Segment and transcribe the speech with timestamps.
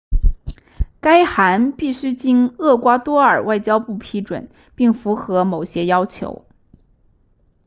[0.99, 6.47] 该函必须经厄瓜多尔外交部批准并符合某些要求